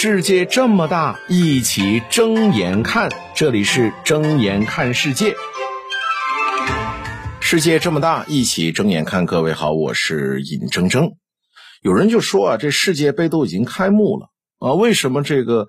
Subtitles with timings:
[0.00, 3.10] 世界这么大，一起睁眼看。
[3.34, 5.34] 这里是睁眼看世界。
[7.40, 9.26] 世界这么大，一起睁眼看。
[9.26, 11.14] 各位好，我是尹铮铮。
[11.82, 14.28] 有人就说啊，这世界杯都已经开幕了
[14.60, 15.66] 啊，为什么这个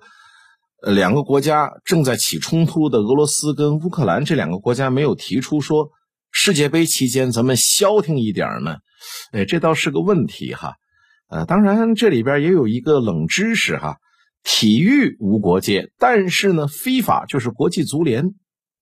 [0.80, 5.88] 两个国家正在起冲突的俄罗斯跟乌克兰这两个国家没有提出说
[6.30, 8.76] 世界杯期间咱们消停一点呢？
[9.32, 10.74] 哎，这倒是个问题哈。
[11.28, 13.96] 呃，当然这里边也有一个冷知识哈。
[14.42, 18.34] 体育无国界，但是呢，非法就是国际足联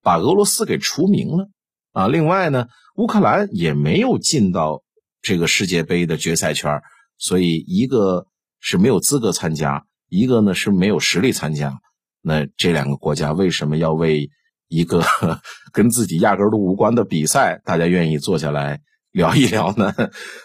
[0.03, 1.49] 把俄罗斯给除名了
[1.93, 2.09] 啊。
[2.09, 4.83] 另外呢，乌克兰也没有进到
[5.21, 6.81] 这个世界杯的决赛圈，
[7.17, 8.27] 所以一个
[8.61, 11.81] 是没有资格参加，一个呢是没有实力参加。
[12.23, 14.31] 那这两个国家为什么要为
[14.69, 15.03] 一个
[15.73, 18.81] 跟自己压根都无关的比赛，大家愿意坐下来
[19.13, 19.93] 聊一聊呢？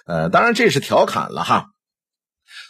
[0.05, 1.67] 呃，当然这是调侃了哈。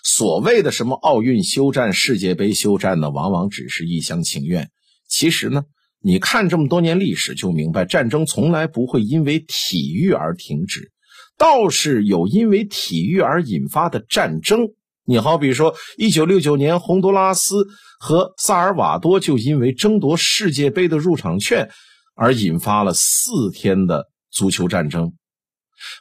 [0.04, 3.10] 所谓的什么奥运休战、世界杯休战呢？
[3.10, 4.70] 往往只是一厢情愿。
[5.08, 5.64] 其实呢，
[6.02, 10.92] 你看这么多年历史，就明白战争从来不会因为体育而停止，
[11.38, 14.68] 倒是有因为体育而引发的战争。
[15.06, 17.66] 你好比说，一九六九年，洪都拉斯
[18.00, 21.70] 和萨尔瓦多就因为争夺世界杯的入场券
[22.16, 25.14] 而引发了四天的足球战争。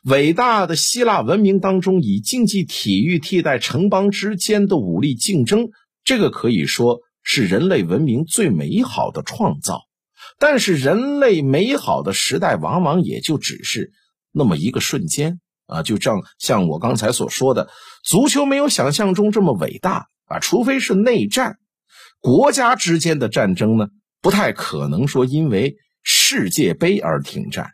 [0.04, 5.68] 伟大的希腊文明当中，以竞技体育替代城邦之间的武力竞争，
[6.04, 9.80] 这个可以说是人类文明最美好的创造。
[10.38, 13.92] 但是，人类美好的时代往往也就只是
[14.32, 15.82] 那么一个瞬间啊！
[15.82, 17.68] 就像像我刚才所说的，
[18.04, 20.38] 足球没有想象中这么伟大啊！
[20.38, 21.56] 除非是内战，
[22.20, 23.88] 国家之间的战争呢，
[24.20, 27.70] 不太可能说因为世界杯而停战。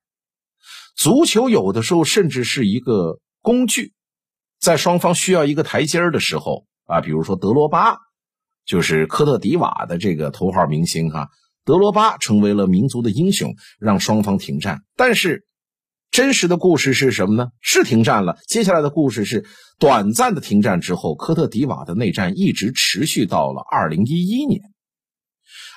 [0.99, 3.93] 足球有的时候甚至是一个工具，
[4.59, 7.99] 在双方需要一个台阶儿的时候啊，比如说德罗巴，
[8.67, 11.29] 就是科特迪瓦的这个头号明星哈，
[11.65, 14.83] 德罗巴成为了民族的英雄，让双方停战。
[14.97, 15.47] 但是
[16.11, 17.51] 真实的故事是什么呢？
[17.61, 18.37] 是停战了。
[18.49, 19.47] 接下来的故事是
[19.79, 24.63] 短暂的停战之后，科特迪瓦的内战一直持续到了二零一一年。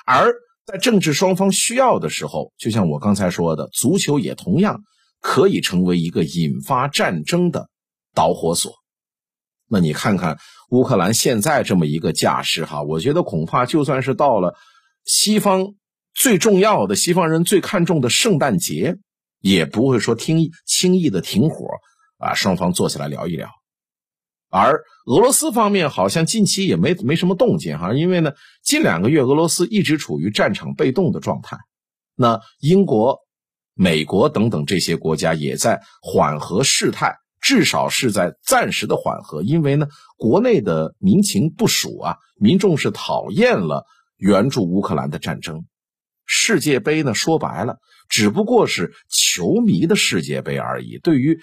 [0.04, 0.34] 而
[0.66, 4.82] 在政治双方需要的时候，就像我刚才说的，足球也同样。
[5.22, 7.70] 可以成为一个引发战争的
[8.12, 8.74] 导火索。
[9.68, 10.38] 那你看看
[10.68, 14.54] 乌克兰现在这么一个架势，哈，我觉得恐怕就算是到了
[15.04, 15.74] 西方
[16.12, 18.96] 最重要的、西方人最看重的圣诞节，
[19.40, 21.68] 也不会说听轻易的停火
[22.18, 23.48] 啊，双方坐下来聊一聊。
[24.50, 28.32] 而俄罗斯方面好像近期也没没什么动静，哈，因为呢，
[28.62, 31.56] 近两个月俄罗斯一直处于战场被动的状态。
[32.16, 33.20] 那英国。
[33.74, 39.42] 美国等等这些国家也在缓和事态，至少是在暂时的缓和。
[39.42, 43.84] 因为呢，国内的民情不属啊，民众是讨厌了
[44.16, 45.64] 援助乌克兰的战争。
[46.24, 47.78] 世界杯呢，说白了，
[48.08, 50.98] 只不过是球迷的世界杯而已。
[50.98, 51.40] 对于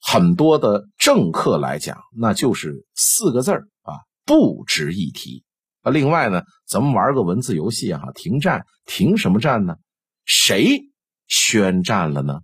[0.00, 3.94] 很多的政客来讲，那就是四个字儿啊，
[4.24, 5.44] 不值一提。
[5.82, 9.76] 啊，另外呢，咱们玩个文字游戏哈，停战，停什么战呢？
[10.24, 10.87] 谁？
[11.28, 12.40] 宣战了呢！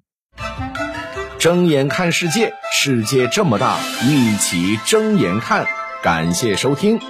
[1.39, 5.67] 睁眼看世界，世界这么大，一起睁眼看。
[6.03, 7.01] 感谢收听。